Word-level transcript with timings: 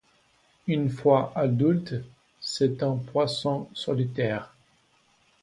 Une 0.65 0.89
fois 0.89 1.31
adulte, 1.35 1.93
c'est 2.39 2.81
un 2.81 2.95
poisson 2.95 3.69
solitaire. 3.75 4.51